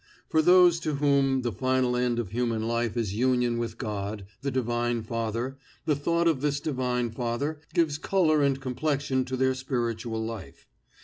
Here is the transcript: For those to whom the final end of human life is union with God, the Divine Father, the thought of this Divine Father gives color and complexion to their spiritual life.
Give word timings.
For 0.29 0.41
those 0.41 0.79
to 0.79 0.95
whom 0.95 1.43
the 1.43 1.51
final 1.51 1.95
end 1.95 2.17
of 2.17 2.31
human 2.31 2.67
life 2.67 2.97
is 2.97 3.13
union 3.13 3.59
with 3.59 3.77
God, 3.77 4.25
the 4.41 4.49
Divine 4.49 5.03
Father, 5.03 5.59
the 5.85 5.95
thought 5.95 6.27
of 6.27 6.41
this 6.41 6.59
Divine 6.59 7.11
Father 7.11 7.59
gives 7.75 7.99
color 7.99 8.41
and 8.41 8.59
complexion 8.59 9.25
to 9.25 9.37
their 9.37 9.53
spiritual 9.53 10.25
life. 10.25 10.65